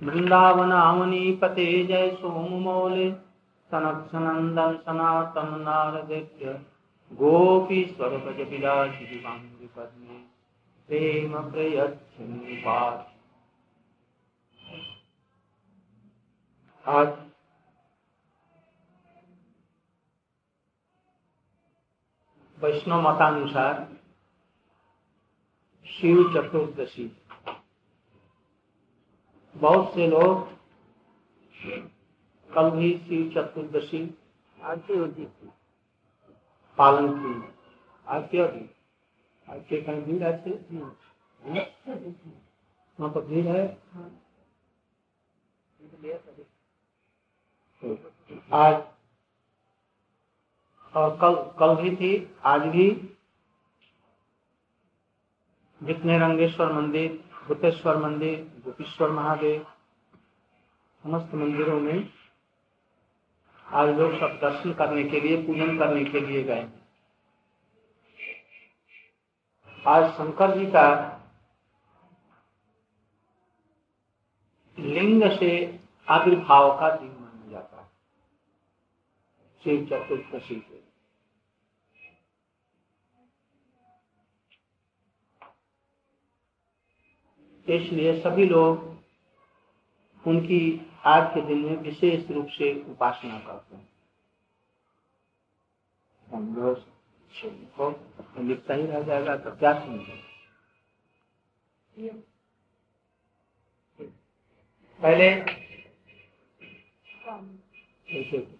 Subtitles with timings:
[0.00, 3.10] वृंदावन आवनी पते जय सोम मौले
[3.70, 6.54] सनक्षनंदन सनातन नारदेभ्य
[7.10, 9.18] गोपीश्वर भज विलासी
[9.76, 10.18] पद्मे
[10.88, 12.62] प्रेम प्रयच्छन्नि
[16.84, 17.08] आज
[22.62, 23.76] वैष्णव मतानुसार
[25.86, 27.04] शिव चतुर्दशी।
[29.56, 30.48] बहुत से लोग
[32.50, 34.04] कल भी शिव चतुर्दशी
[36.78, 37.32] पालन की।
[38.06, 38.64] आज क्या भी
[39.48, 40.50] आज के कहीं भीड़ ऐसे
[42.98, 43.64] वहाँ पर भीड़ है?
[48.52, 48.74] आज
[50.96, 53.16] और कल कल भी थी, आज भी।
[55.82, 59.66] जितने रंगेश्वर मंदिर, भूतेश्वर मंदिर, गोपेश्वर महादेव,
[61.02, 62.10] समस्त मंदिरों में
[63.66, 66.68] आज लोग सब दर्शन करने के लिए, पूजन करने के लिए गए।
[69.86, 71.16] आज शंकर जी का
[74.78, 77.09] लिंग से आविर्भाव का दिन
[79.64, 80.78] शिव चतुर्दशी के
[87.66, 88.88] इसलिए सभी लोग
[90.24, 90.60] उनकी
[91.06, 93.88] आज के दिन में विशेष रूप से उपासना करते हैं।
[98.48, 100.16] लिखता ही रह जाएगा तो क्या समझे
[105.00, 105.30] पहले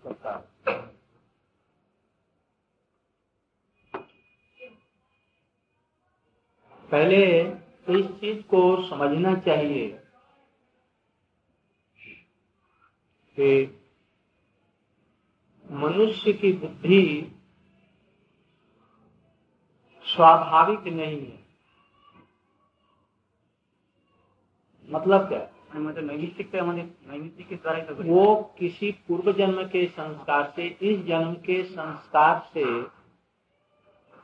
[0.05, 0.33] करता
[6.89, 7.41] पहले
[8.01, 9.89] इस चीज़ को समझना चाहिए
[13.39, 13.79] कि
[15.73, 17.33] मनुष्य की बुद्धि
[20.05, 21.45] स्वाभाविक नहीं है।
[24.89, 25.60] मतलब क्या?
[25.75, 26.11] मतलब
[28.07, 32.65] वो किसी पूर्व जन्म के संस्कार से, इस जन्म के संस्कार से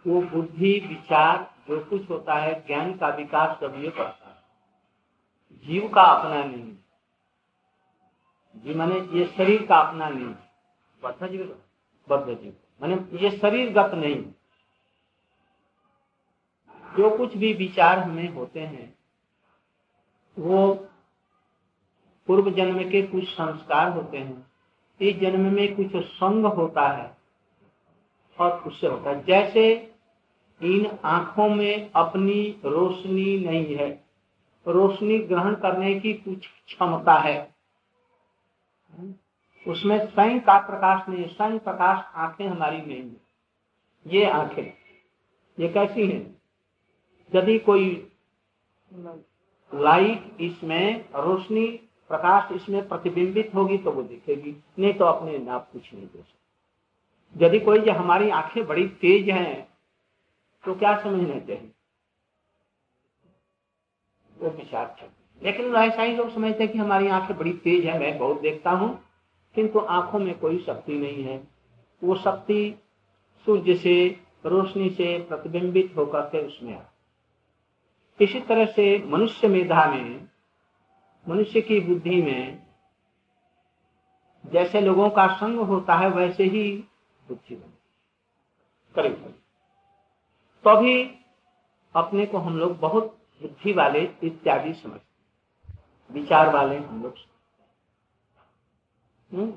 [0.05, 1.37] वो बुद्धि, विचार,
[1.69, 4.35] जो कुछ होता है, ज्ञान का विकास सब ये करता है।
[5.67, 6.77] जीव का अपना नहीं
[8.57, 10.35] जी माने ये शरीर का अपना नहीं
[11.03, 11.57] बद्ध जीव
[12.09, 14.23] बद्ध जीव माने ये शरीरगत नहीं
[16.85, 18.95] जो कुछ भी विचार हमें होते हैं,
[20.37, 20.89] वो
[22.27, 24.47] पूर्व जन्म के कुछ संस्कार होते हैं।
[25.01, 27.17] इस जन्म में कुछ संग होता है
[28.41, 29.95] और उससे होता है। जैसे
[30.63, 34.05] इन आँखों में अपनी रोशनी नहीं है।
[34.69, 37.55] रोशनी ग्रहण करने की कुछ क्षमता है।
[39.69, 43.17] उसमें स्वयं का प्रकाश नहीं है। स्वयं प्रकाश आँखें हमारी नहीं है।
[44.07, 44.73] ये आँखें।
[45.61, 46.43] ये कैसी हैं?
[47.35, 48.13] यदि कोई
[49.75, 55.93] लाइट इसमें रोशनी प्रकाश इसमें प्रतिबिंबित होगी तो वो दिखेगी, नहीं तो अपने नाप कुछ
[55.95, 59.69] नहीं दे सकते। यदि कोई जो हमारी आँखें बड़ी तेज हैं
[60.65, 61.71] तो क्या समझना चाहिए
[64.37, 65.11] वो विचार
[65.43, 68.71] लेकिन ऐसा ही लोग समझते हैं कि हमारी आँखें बड़ी तेज है, मैं बहुत देखता
[68.71, 68.89] हूँ,
[69.55, 71.37] किंतु आँखों में कोई शक्ति नहीं है।
[72.03, 72.75] वो शक्ति
[73.47, 74.07] सूर्य से,
[74.47, 76.81] रोशनी से प्रतिबिंबित होकर के उसमें आ
[78.21, 80.29] इसी तरह से मनुष्य मेधा में
[81.27, 82.67] मनुष्य की बुद्धि में
[84.45, 86.65] जैसे लोगों का संग होता है, वैसे ही
[87.27, 87.55] बुद्धि
[88.95, 89.35] करीब
[90.65, 91.03] तो अभी
[91.95, 95.07] अपने को हम लोग बहुत बुद्धि वाले इत्यादि समझते
[96.11, 97.15] विचार वाले हम लोग
[99.31, 99.53] हम्म?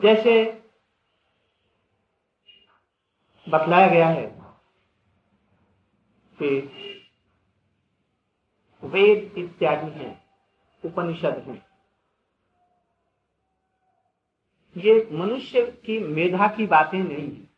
[0.00, 0.32] जैसे
[3.46, 4.24] बतलाया गया है
[6.38, 6.60] कि
[8.86, 10.24] वेद इत्यादि हैं,
[10.84, 11.66] उपनिषद हैं।
[14.76, 17.48] ये मनुष्य की मेधा की बातें नहीं है।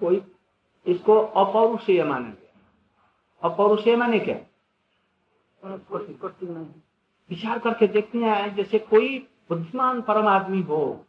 [0.00, 0.22] कोई
[0.86, 2.60] इसको अपौरुषेय माना गया
[3.42, 4.36] अपौरुषेय माने क्या?
[7.30, 9.18] विचार करके देखते हैं, जैसे कोई
[9.48, 11.06] बुद्धिमान परम आदमी हो,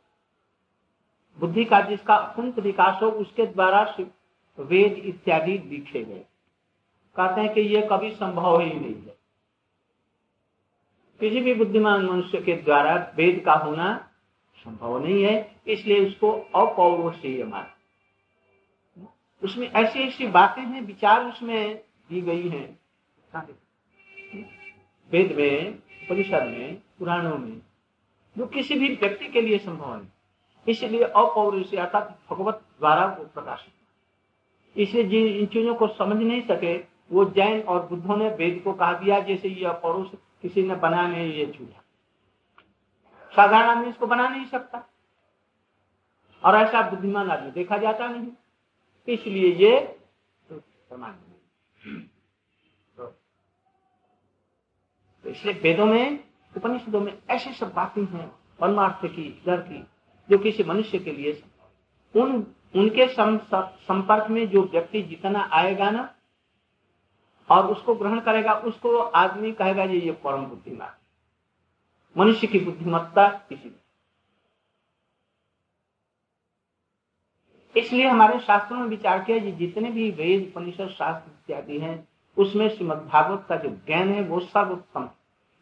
[1.39, 3.83] बुद्धि का जिसका अत्यंत विकास हो, उसके द्वारा
[4.59, 6.25] वेद इत्यादि लिखे गए।
[7.15, 9.15] कहते हैं कि यह कभी संभव ही नहीं है।
[11.19, 14.09] किसी भी बुद्धिमान मनुष्य के द्वारा वेद का होना
[14.57, 17.65] संभव नहीं है, इसलिए उसको अपौरुषेय मान।
[19.41, 21.75] उसमें ऐसी ऐसी बातें हैं, विचार उसमें
[22.09, 22.79] दी गई हैं।
[25.11, 25.73] वेद में
[26.09, 27.61] परिषद में, पुराणों में,
[28.35, 30.11] जो किसी भी व्यक्ति के लिए संभव है।
[30.67, 33.73] इसलिए अपौरुषेय अर्थात भगवत द्वारा वो प्रकाशित
[34.75, 38.73] इसलिए जिन इन चीज़ों को समझ नहीं सके वो जैन और बुद्धों ने वेद को
[38.73, 40.07] कहा दिया जैसे ये पौरुष
[40.43, 41.81] किसी ने बना नहीं ये चूल्हा
[43.33, 44.87] साधारण आदमी इसको बना नहीं सकता।
[46.43, 48.31] और ऐसा बुद्धिमान आदमी देखा जाता नहीं।
[49.07, 49.79] इसलिए ये
[50.49, 51.11] प्रमाण
[52.95, 53.05] तो,
[55.25, 56.19] तो इसलिए वेदों में
[56.55, 58.27] उपनिषदों में ऐसी सब बातें हैं
[58.59, 59.83] परमार्थ की डर की
[60.29, 61.41] जो किसी मनुष्य के लिए
[62.15, 62.45] उन
[62.75, 66.03] उनके संपर्क में जो व्यक्ति जितना आएगा ना
[67.49, 70.95] और उसको ग्रहण करेगा, उसको आदमी कहेगा ये ये परम बुद्धिमान
[72.15, 73.79] मनुष्य की बुद्धिमत्ता किसी में।
[77.75, 82.07] इसलिए हमारे शास्त्रों में विचार किया जितने भी वेद, उपनिषद, शास्त्र इत्यादि हैं,
[82.37, 85.09] उसमें श्रीमद भागवत का जो ज्ञान है, वो सर्वोत्तम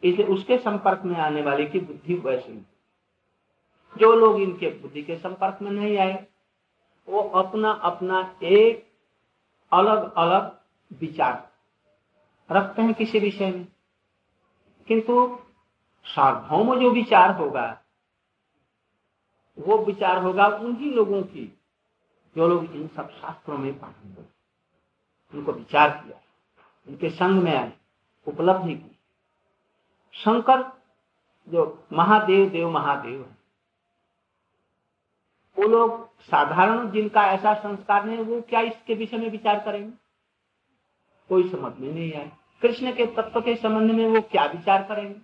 [0.03, 2.53] इसलिए उसके संपर्क में आने वाले की बुद्धि वैसे
[3.95, 6.27] जो लोग इनके बुद्धि के संपर्क में नहीं आए,
[7.07, 8.87] वो अपना अपना एक
[9.71, 10.51] अलग अलग
[10.91, 11.50] विचार
[12.51, 13.67] रखते हैं किसी विषय में।
[14.87, 15.39] किंतु
[16.05, 17.81] सार्वभौम जो विचार होगा,
[19.59, 21.59] वो विचार होगा उन्हीं लोगों की,
[22.35, 24.21] जो लोग इन सब शास्त्रों में पढ़ेंगे
[25.33, 26.21] उनको विचार किया,
[26.87, 27.73] उनके संग में आए,
[28.27, 28.99] उपलब्धि की।
[30.13, 30.81] शंकर
[31.49, 33.37] जो महादेव, देव महादेव है,
[35.59, 39.97] वो लोग साधारण जिनका ऐसा संस्कार नहीं वो क्या इसके विषय में विचार करेंगे?
[41.29, 45.19] कोई समझ में नहीं आए कृष्ण के तत्व के संबंध में वो क्या विचार करेंगे?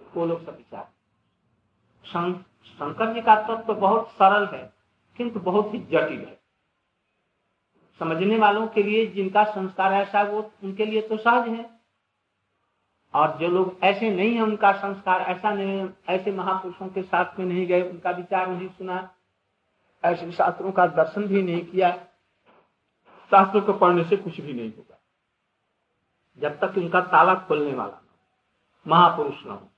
[0.00, 0.88] वो लोग सब विचार।
[2.04, 4.72] शंकर जी का तत्व तो बहुत सरल है,
[5.18, 6.38] किंतु बहुत ही जटिल है।
[8.00, 11.70] समझने वालों के लिए जिनका संस्कार ऐसा वो उनके लिए तो सहज है।
[13.14, 17.46] और जो लोग ऐसे नहीं है, उनका संस्कार ऐसा नहीं ऐसे महापुरुषों के साथ में
[17.46, 19.10] नहीं गए, उनका विचार नहीं सुना,
[20.04, 21.90] ऐसे शास्त्रों का दर्शन भी नहीं किया,
[23.32, 24.98] शास्त्रों को पढ़ने से कुछ भी नहीं होगा।
[26.38, 28.00] जब तक उनका ताला खोलने वाला
[28.86, 29.68] महापुरुष न हो।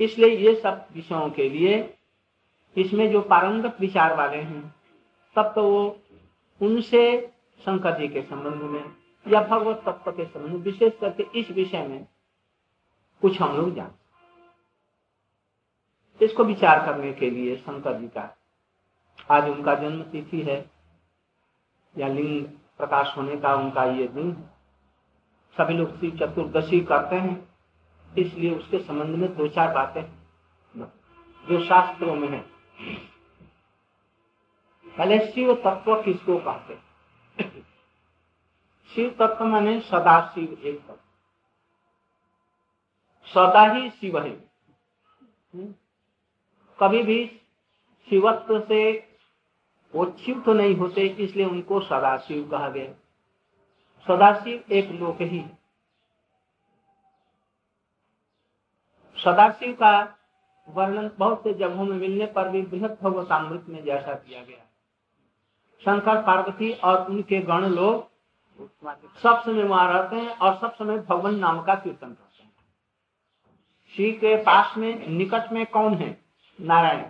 [0.00, 1.78] इसलिए ये सब विषयों के लिए
[2.76, 4.74] इसमें जो पारंगत विचार वाले हैं,
[5.36, 5.84] तब तो वो
[6.60, 8.84] उनसे शंकर जी के संबंध में
[9.26, 12.06] या भगवत तत्व के संबंध में विशेष करके इस विषय में
[13.22, 13.94] कुछ हम लोग जान
[16.20, 18.22] इसको विचार करने के लिए शंकर जी का
[19.30, 20.58] आज उनका जन्म तिथि है,
[21.94, 22.44] या लिंग
[22.78, 24.55] प्रकाश होने का उनका ये दिन है।
[25.56, 27.36] सभी लोग चतुर्दशी करते हैं,
[28.10, 30.02] इसलिए उसके संबंध में दो चार बातें
[31.44, 32.40] जो शास्त्रों में है।
[34.86, 36.74] पहले शिव तत्व किसको कहते
[38.90, 40.94] शिव तत्व माने सदा शिव एक तत्व।
[43.26, 44.30] सदा ही शिव है।
[46.78, 47.24] कभी भी
[48.08, 48.82] शिवत्व से
[49.94, 52.92] वो शिव तो नहीं होते, इसलिए उनको सदाशिव कहा गया।
[54.06, 55.44] सदाशिव एक लोक ही
[59.16, 60.18] सदाशिव का
[60.68, 64.62] वर्णन बहुत से जगहों में मिलने पर भी बृहद भगवतामृत में जैसा किया गया
[65.82, 68.08] शंकर, पार्वती और उनके गण लोग
[69.22, 72.52] सब समय वहाँ रहते हैं और सब समय भगवान नाम का कीर्तन करते हैं।
[73.96, 76.24] शिव के पास में, निकट में कौन है?
[76.60, 77.04] नारायण।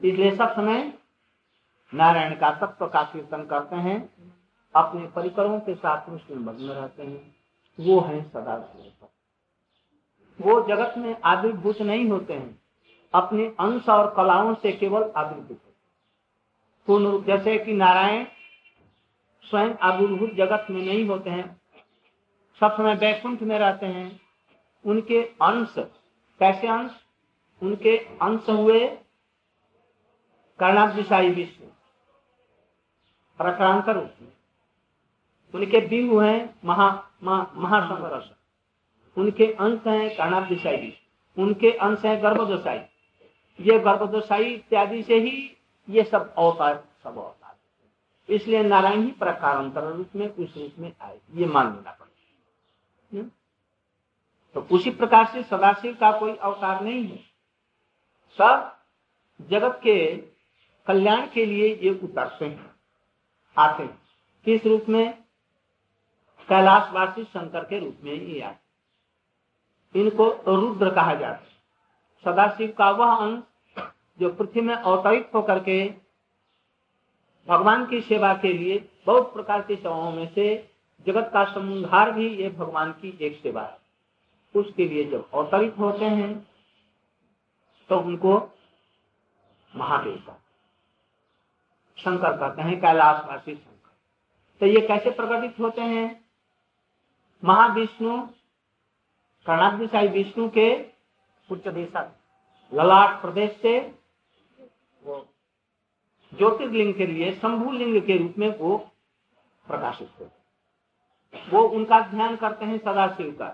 [0.00, 0.92] इसलिए सब समय
[1.94, 4.17] नारायण का तत्व का कीर्तन करते हैं।
[4.76, 7.36] अपने परिकरों के साथ उसमें मग्न रहते हैं।
[7.80, 8.56] वो है सदा
[10.40, 12.62] वो जगत में आविर्भूत नहीं होते हैं।
[13.14, 15.60] अपने अंश और कलाओं से केवल आविर्भूत
[16.86, 18.26] पूर्ण रूप जैसे कि नारायण
[19.42, 21.60] स्वयं आविर्भूत जगत में नहीं होते हैं।
[22.60, 24.20] सब समय बैकुंठ में रहते हैं।
[24.86, 25.74] उनके अंश,
[26.38, 26.92] कैसे अंश?
[27.62, 28.88] उनके अंश हुए
[30.58, 31.64] कर्णादिशाई विश्व।
[33.38, 34.37] प्रक्रांतर उसमें
[35.54, 38.24] उनके बिंब हैं महा महासंघर्ष।
[39.16, 40.92] उनके अंश हैं कर्णादिशाई
[41.38, 42.78] उनके अंश हैं गर्भदोषाई
[43.60, 45.56] ये गर्भदोषाई इत्यादि से ही
[45.90, 47.56] ये सब अवतार सब अवतार।
[48.28, 53.30] इसलिए नारायण ही प्रकारांतर रूप में, उस रूप में आए। ये मान लेना पड़ेगा। हम्म?
[54.54, 57.16] तो उसी प्रकार से सदाशिव का कोई अवतार नहीं है।
[58.32, 58.76] सब
[59.40, 60.16] जगत के
[60.86, 62.70] कल्याण के लिए ये उतरते हैं,
[63.58, 64.02] आते हैं।
[64.44, 65.18] किस रूप में?
[66.48, 71.56] कैलाशवासी शंकर के रूप में ही आते इनको रुद्र कहा जाता है।
[72.24, 73.82] सदाशिव का वह अंश
[74.18, 75.88] जो पृथ्वी में अवतरित होकर के
[77.48, 80.48] भगवान की सेवा के लिए बहुत प्रकार की सेवाओं में से
[81.06, 83.76] जगत का संहार भी ये भगवान की एक सेवा है।
[84.54, 86.32] उसके लिए जब अवतरित होते हैं
[87.90, 88.34] तो उनको
[89.74, 90.38] महादेव का
[91.98, 93.96] शंकर कहते हैं, कैलाशवासी शंकर।
[94.60, 96.27] तो ये कैसे प्रकटित होते हैं?
[97.44, 98.20] महाविष्णु
[99.46, 100.86] कर्णादिशाई विष्णु के
[101.50, 102.00] उच्च देशा
[102.74, 103.78] ललाट प्रदेश से
[105.04, 105.26] वो
[106.34, 108.76] ज्योतिर्लिंग के लिए शंभु लिंग के रूप में वो
[109.66, 110.38] प्रकाशित होते
[111.48, 113.48] वो उनका ध्यान करते हैं सदाशिव का।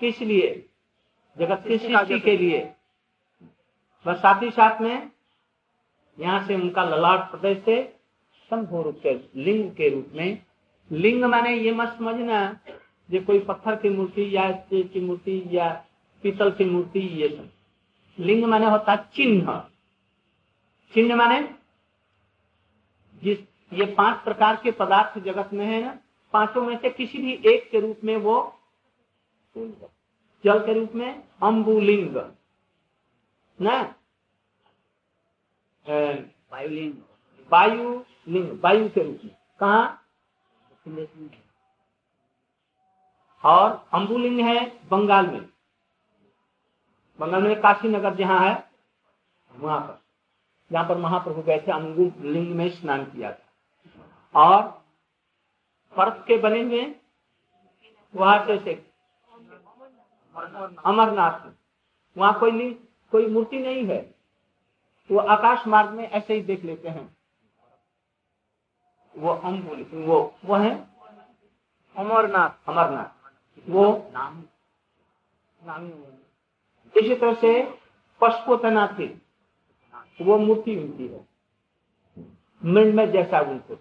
[0.00, 0.68] किस लिए?
[1.38, 2.74] जगत की सृष्टि के लिए?
[4.06, 5.10] बस साथ ही साथ में
[6.18, 7.82] यहाँ से उनका ललाट प्रदेश से
[8.50, 10.42] शंभु रूप के लिंग के रूप में।
[10.92, 12.60] लिंग माने ये मत समझना
[13.10, 15.84] जो कोई पत्थर की मूर्ति या की मूर्ति या
[16.22, 17.50] पीतल की मूर्ति ये सब।
[18.18, 19.70] लिंग माने होता है चिन्ह।
[20.94, 21.54] चिन्ह माने
[23.22, 23.38] जिस
[23.72, 25.98] ये पाँच प्रकार के पदार्थ जगत में है ना
[26.32, 28.60] पाँचों में से किसी भी एक के रूप में वो
[30.44, 32.16] जल के रूप में अम्बुलिंग
[33.62, 33.94] न?
[36.52, 36.94] वायुलिंग।
[37.52, 39.98] वायु लिंग वायु के रूप में। कहा?
[43.44, 45.48] और अम्बुलिंग है बंगाल में।
[47.20, 48.70] बंगाल में काशी नगर जहाँ है,
[49.52, 50.00] वहाँ पर।
[50.72, 53.46] जहाँ पर महाप्रभु गए थे अंगु लिंग में स्नान किया था।
[54.34, 54.84] और
[55.96, 56.94] पर्वत के बने हुए
[58.14, 58.74] वहाँ से
[60.86, 61.50] अमरनाथ।
[62.18, 62.74] वहाँ कोई लिंग
[63.10, 64.14] कोई मूर्ति नहीं है।
[65.12, 67.16] वो आकाश मार्ग में ऐसे ही देख लेते हैं।
[69.16, 70.88] वो अम्बुल वो वो है
[71.96, 73.19] अमरनाथ। अमरनाथ।
[73.68, 73.84] वो
[76.94, 77.52] इसी तरह से
[78.20, 79.06] पशुपतनाथी
[80.20, 81.28] वो मूर्ति उनकी है।
[82.62, 83.74] मृणमय जैसा उनको,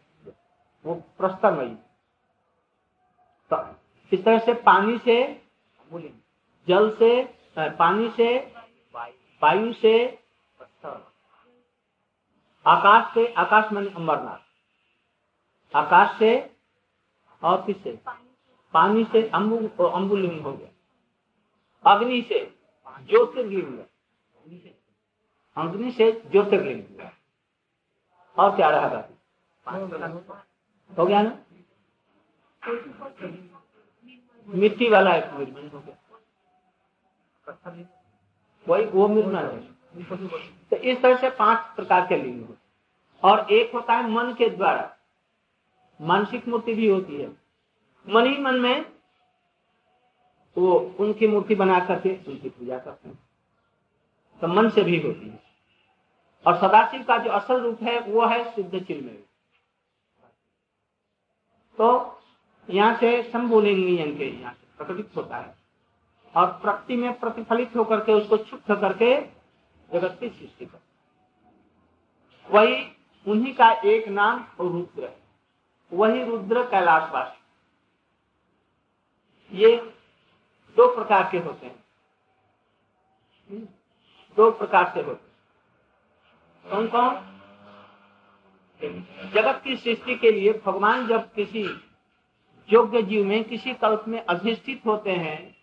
[0.86, 1.76] वो प्रस्तमयी
[3.52, 3.58] तो
[4.12, 5.18] इस तरह से पानी से,
[6.68, 7.12] जल से,
[7.58, 8.38] पानी से,
[9.42, 9.98] वायु से,
[12.66, 14.40] आकाश से, आकाश मान अमरनाथ,
[15.74, 16.32] आकाश से
[17.42, 18.29] और किससे पानी
[18.74, 20.70] से अम्बु अम्बुलिंग हो गया।
[21.86, 22.40] अग्नि से
[23.10, 23.80] ज्योतिर्लिंग
[25.58, 26.84] अग्नि से ज्योतिर्लिंग
[28.38, 29.10] और क्या रहा था
[30.98, 31.38] हो गया ना?
[34.48, 35.96] मिट्टी वाला एक हो गया।
[38.68, 39.60] वही वो निर्माण है
[40.70, 42.58] तो इस तरह से पाँच प्रकार के लिंग होते
[43.24, 44.96] और एक होता है मन के द्वारा।
[46.02, 47.39] मानसिक मूर्ति भी होती है।
[48.10, 48.94] मन ही मन में
[50.58, 53.20] वो उनकी मूर्ति बना करके उनकी पूजा करते हैं।
[54.42, 55.44] तो मन से भी होती है।
[56.48, 59.24] और सदाशिव का जो असल रूप है, वो है सिद्ध चिन्मय।
[61.78, 62.20] तो
[62.70, 65.56] यहाँ से शंभुलिंग के यहाँ से प्रकटित होता है।
[66.36, 69.22] और प्रकृति में प्रतिफलित होकर के उसको क्षुब्ध करके
[69.94, 70.80] जगत की सृष्टि कर
[72.50, 72.92] वही
[73.28, 75.20] उन्हीं का एक नाम रुद्र है।
[75.94, 77.39] वही रुद्र कैलाशवासी।
[79.52, 79.76] ये
[80.78, 81.84] दो प्रकार के होते हैं।
[84.38, 85.28] दो प्रकार से होते
[86.66, 87.28] कौन कौन
[89.34, 91.64] जगत की सृष्टि के लिए भगवान जब किसी
[92.70, 95.56] योग्य जीव में, किसी कल्प में अधिष्ठित होते हैं,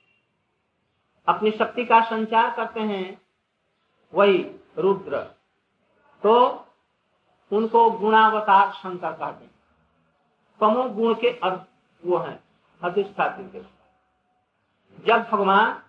[1.28, 3.21] अपनी शक्ति का संचार करते हैं,
[4.12, 4.38] वही
[4.78, 5.21] रुद्र
[6.25, 6.35] तो
[7.52, 9.55] उनको गुणावतार शंकर कहते हैं।
[10.61, 11.66] तमो गुण के अर्थ
[12.02, 12.38] वो हैं
[12.83, 13.43] अधिष्ठाती
[15.05, 15.83] जब भगवान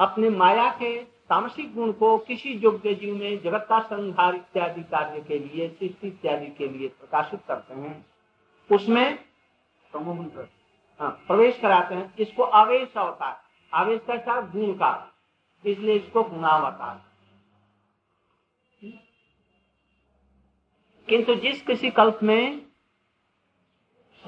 [0.00, 5.20] अपने माया के तामसिक गुण को किसी योग्य जीव में जगत का संहार इत्यादि कार्य
[5.20, 8.06] के लिए सृष्टि इत्यादि के लिए प्रकाशित करते हैं
[8.72, 9.24] उसमें
[11.00, 13.42] हाँ, प्रवेश कराते हैं। इसको आवेश अवतार
[13.74, 15.12] आवेश का गुण का।
[15.66, 17.02] इसलिए इसको गुणावतार।
[21.08, 22.66] किंतु जिस किसी कल्प में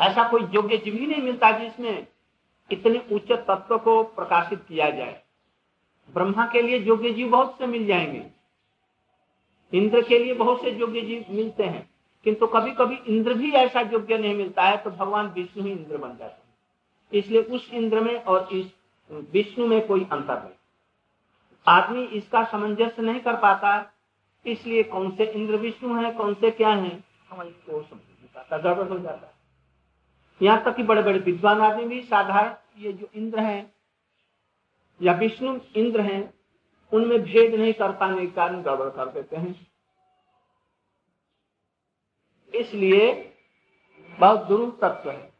[0.00, 2.06] ऐसा कोई योग्य जीव ही नहीं मिलता जिसमें
[2.70, 5.20] इतने उच्च तत्व को प्रकाशित किया जाए।
[6.14, 8.26] ब्रह्मा के लिए योग्य जीव बहुत से मिल जाएँगे।
[9.72, 11.88] इंद्र के लिए बहुत से योग्य जीव मिलते हैं।
[12.24, 15.96] किंतु कभी कभी इंद्र भी ऐसा योग्य नहीं मिलता है तो भगवान विष्णु ही इंद्र
[15.96, 16.54] बन जाते हैं।
[17.12, 18.72] इसलिए उस इंद्र में और इस
[19.32, 20.52] विष्णु में कोई अंतर नहीं।
[21.66, 23.92] आदमी इसका सामंजस्य नहीं कर पाता,
[24.46, 27.04] इसलिए कौन से इंद्र विष्णु है, कौन से क्या है
[27.38, 29.37] इसको समझ गड़बड़ हो जाता है।
[30.40, 33.58] यहाँ तक कि बड़े बड़े विद्वान आदमी भी साधारण ये जो इंद्र है
[35.00, 36.34] या विष्णु इंद्र हैं,
[36.92, 39.54] उनमें भेद नहीं कर पाने के कारण गड़बड़ कर देते हैं।
[42.54, 43.10] इसलिए
[44.10, 45.32] बहुत दुरूह तत्व है।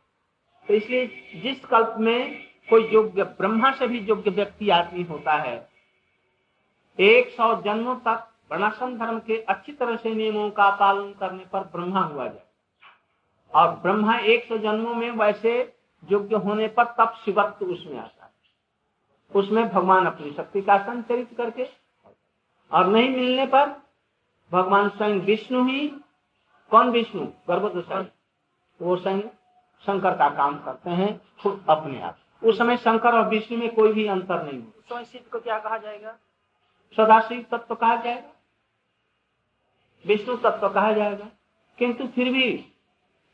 [0.69, 1.07] तो इसलिए
[1.43, 5.57] जिस कल्प में कोई योग्य ब्रह्मा से भी योग्य व्यक्ति आदमी होता है,
[6.99, 11.65] एक सौ जन्मों तक वर्णाश्रम धर्म के अच्छी तरह से नियमों का पालन करने पर
[11.73, 12.47] ब्रह्मा हुआ जाए।
[13.59, 15.77] और ब्रह्मा एक सौ जन्मों में वैसे
[16.11, 18.31] योग्य होने पर तब शिवत्व उसमें आता है।
[19.35, 21.69] उसमें भगवान अपनी शक्ति का संचरित करके
[22.73, 23.67] और नहीं मिलने पर
[24.53, 25.89] भगवान स्वयं विष्णु ही
[26.71, 27.27] कौन विष्णु?
[27.27, 28.13] गर्भोदय
[28.83, 29.21] वो स्वयं
[29.87, 33.93] शंकर का काम करते हैं खुद अपने आप। उस समय शंकर और विष्णु में कोई
[33.93, 36.13] भी अंतर नहीं स्वयं सिद्ध को क्या कहा जाएगा?
[36.97, 38.29] सदाशिव तत्व कहा जाएगा।
[40.07, 41.27] विष्णु तत्व कहा जाएगा।
[41.79, 42.73] किंतु फिर भी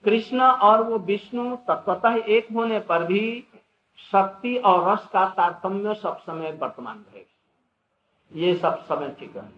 [0.05, 3.45] कृष्ण और वो विष्णु तत्वतः एक होने पर भी
[4.13, 9.49] शक्ति और रस का तारतम्य सब समय वर्तमान रहेगा ये सब समय ठीक है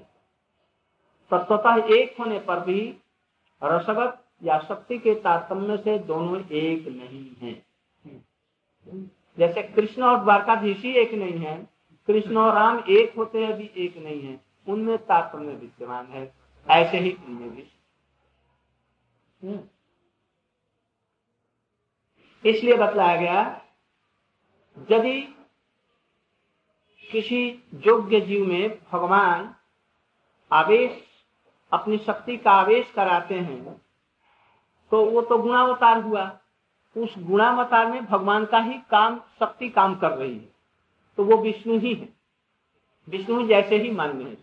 [1.31, 2.81] तत्वतः एक होने पर भी
[3.63, 7.53] रसगत या शक्ति के तारतम्य से दोनों एक नहीं है।
[9.39, 11.57] जैसे कृष्ण और द्वारकाधीश एक नहीं है,
[12.09, 16.33] कृष्ण और राम एक होते हैं भी एक नहीं है। उनमें तारतम्य विद्यमान है।
[16.67, 17.69] ऐसे ही इनमें भी।
[22.45, 23.63] इसलिए बतलाया गया,
[24.91, 25.21] यदि
[27.13, 29.55] किसी योग्य जीव में भगवान
[30.53, 31.03] आवेश,
[31.73, 33.83] अपनी शक्ति का आवेश कराते हैं
[34.91, 36.39] तो वो तो गुणावतार हुआ।
[36.97, 40.49] उस गुणावतार में भगवान का ही काम, शक्ति काम कर रही है।
[41.17, 42.09] तो वो विष्णु ही है।
[43.09, 44.37] विष्णु जैसे ही मान्य है।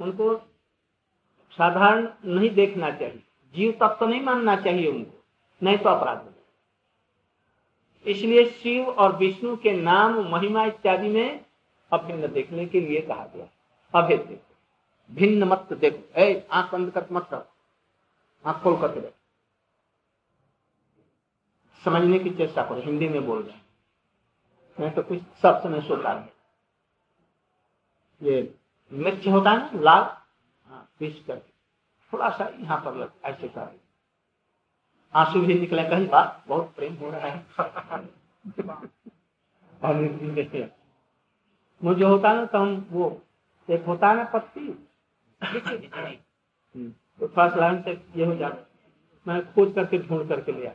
[0.00, 0.36] उनको
[1.50, 3.22] साधारण नहीं देखना चाहिए।
[3.54, 5.24] जीव तत्व तो नहीं मानना चाहिए उनको।
[5.62, 6.33] नहीं तो अपराध
[8.06, 11.44] इसलिए शिव और विष्णु के नाम, महिमा इत्यादि में
[11.92, 13.46] अभिन्न देखने के लिए कहा गया
[13.94, 17.44] अभेद देखो। भिन्न मत देखो। ए, आँख बंद कर, मत कर
[18.44, 19.14] आँख खोल करके देखो।
[21.84, 23.62] समझने की चेष्टा करो। हिंदी में बोल रहे
[24.78, 26.32] मैं तो कुछ सब समय सोता है।
[28.22, 28.54] ये
[28.92, 30.02] मिर्च होता है ना, लाल?
[30.66, 31.52] हाँ पीस करके।
[32.12, 33.83] थोड़ा सा यहाँ पर लग, ऐसे कर
[35.14, 37.46] आँसू भी निकले कहीं बात बहुत प्रेम हो रहा है।
[41.82, 43.22] मुझे होता ना तो हम वो
[43.70, 44.88] एक होता है ना पत्ती।
[46.76, 48.66] हम्म, तो सा लाइन से ये हो जाता।
[49.28, 50.72] मैं खोज करके ढूंढ करके लिया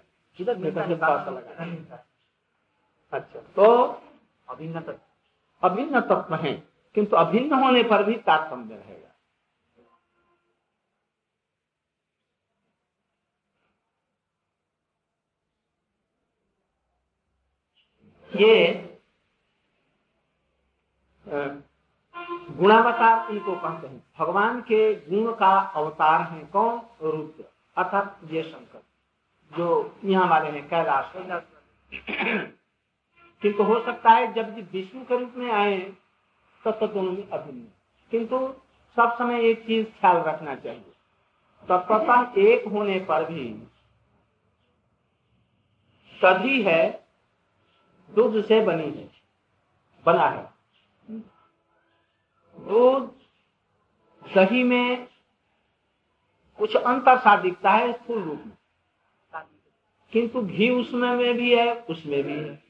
[3.13, 3.65] अच्छा तो
[4.49, 4.99] अभिन्न तत्व।
[5.63, 6.53] अभिन्न तत्व है
[6.95, 9.08] किंतु अभिन्न होने पर भी तात्पर्य रहेगा।
[18.29, 18.89] ये
[22.51, 26.81] गुणावतार इनको कहते हैं। भगवान के गुण का अवतार है कौन?
[27.01, 27.43] रुद्र,
[27.77, 28.81] अर्थात ये शंकर
[29.51, 29.67] जो
[30.05, 31.11] यहाँ वाले हैं, कैलाश।
[33.41, 35.77] किंतु हो सकता है जब विष्णु के रूप में आए,
[36.63, 37.67] तब तो दोनों में अभिन्न
[38.11, 38.37] किंतु
[38.97, 40.93] सब समय एक चीज़ ख्याल रखना चाहिए।
[41.69, 43.43] तत्वता एक होने पर भी
[46.21, 47.08] सभी है
[48.15, 49.09] दूध से बनी है,
[50.05, 50.53] बना है।
[52.59, 53.19] दूध
[54.35, 55.07] दही में
[56.57, 58.57] कुछ अंतर सा दिखता है स्थूल रूप में।
[60.11, 62.63] किंतु घी उसमें में भी है, उसमें भी है।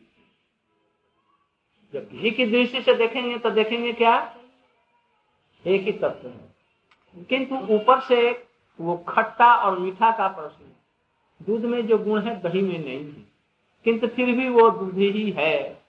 [1.94, 4.38] जब घी की दृष्टि से देखेंगे तो देखेंगे क्या?
[5.68, 6.56] एक ही तत्व है।
[7.24, 8.48] किंतु ऊपर से
[8.82, 10.66] वो खट्टा और मीठा का प्रश्न
[11.46, 13.29] दूध में जो गुण है, दही में नहीं है।
[13.84, 15.84] किंतु फिर भी वो दूध ही है।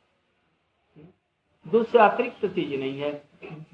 [1.69, 3.29] दूध से अतिरिक्त चीज़ नहीं है,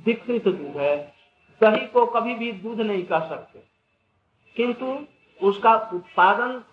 [0.06, 1.14] विकृत दूध है।
[1.60, 3.62] दही को कभी भी दूध नहीं कह सकते।
[4.56, 5.06] किंतु
[5.46, 6.64] उसका उत्पादन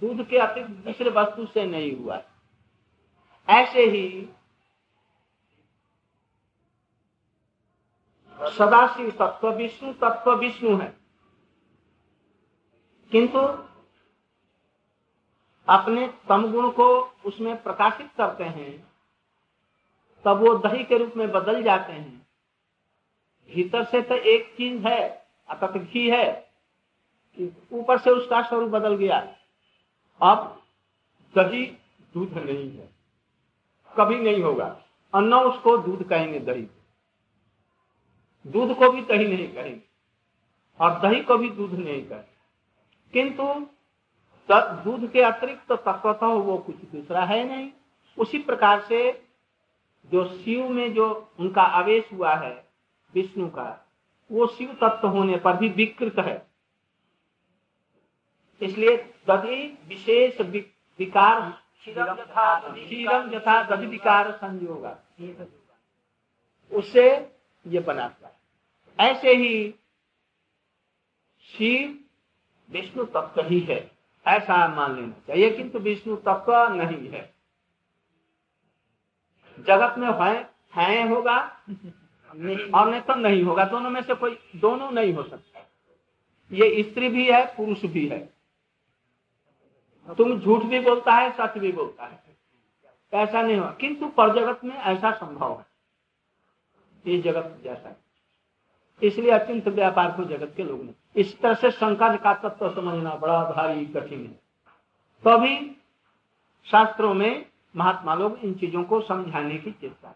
[0.00, 2.22] दूध के अतिरिक्त दूसरे वस्तु से नहीं हुआ
[3.48, 4.28] ऐसे ही
[8.42, 10.96] सदाशिव तत्व विष्णु तत्व विष्णु है।
[13.12, 13.38] किंतु
[15.68, 18.86] अपने तम गुण को उसमें प्रकाशित करते हैं,
[20.24, 22.26] तब वो दही के रूप में बदल जाते हैं।
[23.50, 26.26] भीतर से तो एक चीज़ है, अतत घी है
[27.72, 29.18] ऊपर से उसका स्वरूप बदल गया।
[30.20, 30.62] अब
[31.34, 31.66] दही
[32.14, 32.88] दूध नहीं है,
[33.96, 34.66] कभी नहीं होगा।
[35.14, 36.66] अन्ना उसको दूध कहेंगे दही।
[38.46, 39.80] दूध को भी दही नहीं कहेंगे,
[40.80, 42.34] और दही को भी दूध नहीं कहेंगे।
[43.12, 43.66] किंतु
[44.52, 47.70] दूध के अतिरिक्त तो तत्वतः वो कुछ दूसरा है नहीं।
[48.18, 49.24] उसी प्रकार से
[50.06, 52.68] जो शिव में जो उनका आवेश हुआ है,
[53.14, 53.88] विष्णु का,
[54.32, 56.46] वो शिव तत्व होने पर भी विकृत है।
[58.62, 58.96] इसलिए
[59.28, 64.86] दधि विशेष विकार क्षीरम यथा दधि विकार संयोग।
[66.72, 67.32] उससे
[67.66, 68.34] ये बनाता है।
[69.00, 69.74] ऐसे ही
[71.40, 71.98] शिव
[72.70, 73.93] विष्णु तत्व ही है।
[74.26, 77.22] ऐसा मान लेना चाहिए किंतु विष्णु तत्व नहीं है।
[79.58, 81.38] जगत में है, है होगा
[82.74, 85.60] और नहीं तो नहीं होगा। दोनों में से कोई दोनों नहीं हो सकता।
[86.52, 88.18] ये स्त्री भी है पुरुष भी है।
[90.08, 92.22] तुम झूठ भी बोलता है सच भी बोलता है।
[93.12, 95.66] ऐसा नहीं हुआ किंतु पर जगत में ऐसा संभव है।
[97.06, 97.96] ये जगत जैसा है।
[99.02, 103.14] इसलिए अत्यंत व्यापार को जगत के लोग ने इस तरह से शंकर का तत्व समझना
[103.14, 104.42] बड़ा भारी कठिन है।
[105.24, 105.74] तो
[106.66, 110.14] शास्त्रों में महात्मा लोग इन चीज़ों को समझाने की चेष्टा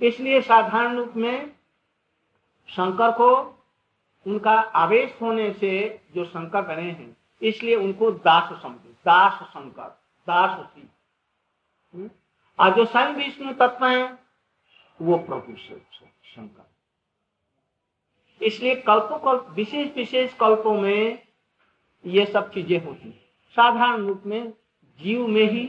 [0.00, 1.52] इसलिए साधारण रूप में
[2.68, 3.28] शंकर को
[4.26, 5.70] उनका आवेश होने से
[6.14, 9.88] जो शंकर बने हैं, इसलिए उनको दास समझो, दास शंकर
[10.28, 10.58] दास
[11.94, 12.10] हम्म?
[12.58, 14.18] और जो स्वयं विष्णु तत्व है,
[15.00, 16.65] वो प्रभु शंकर
[18.40, 21.22] इसलिए कल्पों कल्प विशेष विशेष कल्पों में
[22.04, 23.24] ये सब चीज़ें होती हैं।
[23.56, 24.52] साधारण रूप में
[25.00, 25.64] जीव में ही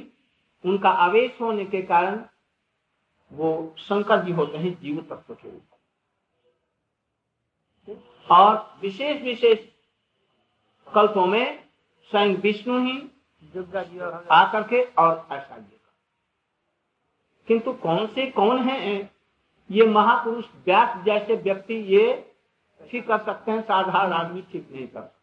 [0.63, 2.23] उनका आवेश होने के कारण
[3.31, 5.61] वो शंकर जी होते हैं जीव तत्व के रूप
[8.29, 9.59] और विशेष विशेष
[10.87, 11.63] कल्पों में
[12.11, 12.97] स्वयं विष्णु ही
[14.31, 15.57] आकर के और ऐसा
[17.47, 18.77] किंतु कौन से कौन है?
[19.69, 22.33] ये महापुरुष व्यास जैसे व्यक्ति ये
[22.81, 25.15] ठीक कर सकते हैं साधारण आदमी ठीक नहीं कर सकते।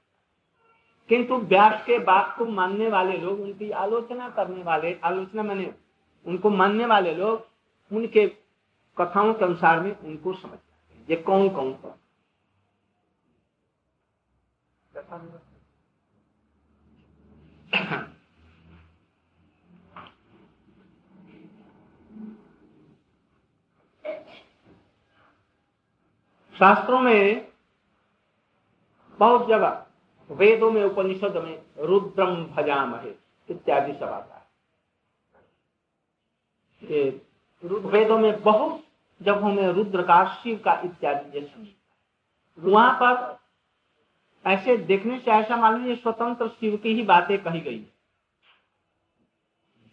[1.11, 5.75] किंतु व्यास के बात को मानने वाले लोग उनकी आलोचना करने वाले आलोचना मैंने
[6.27, 7.49] उनको मानने वाले लोग
[7.91, 8.27] उनके
[8.97, 11.95] कथाओं के अनुसार में उनको समझते हैं। ये कौन कौन कौन?
[26.57, 27.47] शास्त्रों में
[29.19, 29.81] बहुत जगह
[30.31, 33.15] वेदों में, उपनिषद में रुद्रम भजाम है
[33.49, 34.35] इत्यादि सब आता
[36.83, 37.09] है।
[37.63, 38.83] वेदों में बहुत
[39.21, 41.75] जगहों में रुद्र का शिव का इत्यादि जैसे
[42.59, 43.39] वहाँ पर
[44.45, 47.85] ऐसे देखने से ऐसा मालूम स्वतंत्र शिव की ही बातें कही गई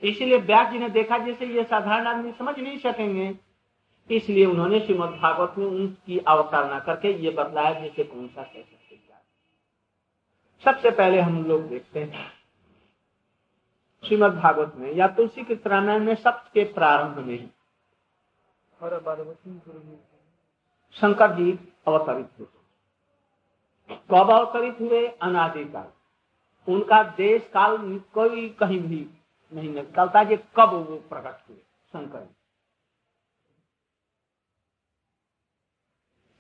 [0.04, 3.34] इसलिए व्यास जी ने देखा, जैसे ये साधारण आदमी समझ नहीं सकेंगे
[4.16, 8.82] इसलिए उन्होंने श्रीमद भागवत में उनकी अवतारणा करके ये बतलाया जैसे कौन सा कैसे
[10.66, 12.32] सबसे पहले हम लोग देखते हैं।
[14.08, 17.48] श्रीमद भागवत में या तुलसी के रामायण में सबके प्रारंभ में ही।
[20.92, 22.48] शंकर जी अवतरित हुए।
[24.12, 25.08] कब अवतरित हुए?
[25.08, 25.92] अनादिकाल।
[26.74, 27.78] उनका देश काल
[28.14, 29.08] कोई कहीं भी
[29.54, 32.41] नहीं निकलता कि कब वो प्रकट हुए शंकर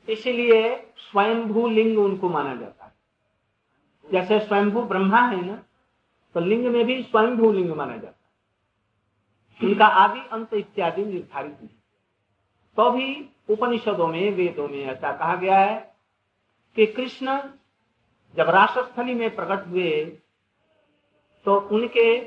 [0.08, 2.92] इसलिए स्वयंभू लिंग उनको माना जाता है।
[4.06, 5.56] जैसे स्वयंभू ब्रह्मा है ना
[6.36, 8.08] तो लिंग में भी स्वयंभू लिंग माना जाता
[9.60, 11.76] है। उनका आदि अंत इत्यादि निर्धारित नहीं।
[12.78, 15.80] तो भी उपनिषदों में, वेदों में ऐसा कहा गया है
[16.78, 17.38] कि कृष्ण
[18.36, 19.92] जब राष्ट्रस्थली में प्रकट हुए
[21.46, 22.18] तो उनके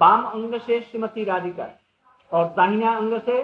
[0.00, 1.68] वाम अंग से श्रीमती राधिका
[2.32, 3.42] और दाहिना अंग से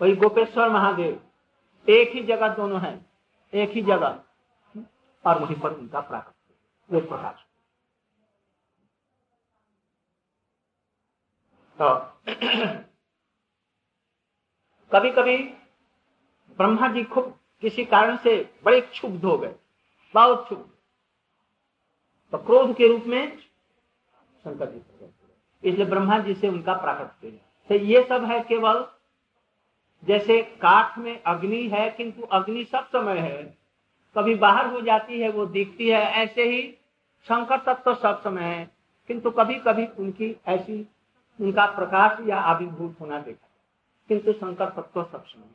[0.00, 1.20] वही गोपेश्वर महादेव
[1.88, 3.06] एक ही जगह दोनों है,
[3.54, 4.22] एक ही जगह।
[5.24, 7.44] और वहीं पर उनका प्राकट प्रकाश।
[11.78, 11.94] तो
[14.92, 15.36] कभी कभी
[16.58, 19.54] ब्रह्मा जी खूब किसी कारण से बड़े क्षुब्ध हो गए,
[20.14, 20.64] बहुत क्षुब्ध।
[22.32, 23.38] तो क्रोध के रूप में
[24.44, 24.78] शंकर जी
[25.68, 27.32] इसलिए ब्रह्मा जी से उनका प्राकट
[27.70, 28.95] तो ये सब है केवल
[30.08, 33.42] जैसे काठ में अग्नि है, किंतु अग्नि सब समय है।
[34.16, 36.62] कभी बाहर हो जाती है, वो दिखती है। ऐसे ही
[37.26, 38.70] शंकर तत्व तो सब समय है,
[39.08, 40.88] किंतु कभी कभी उनकी ऐसी,
[41.40, 43.48] उनका प्रकाश या आविर्भूत होना देखा
[44.08, 45.50] किंतु शंकर तत्व सब समय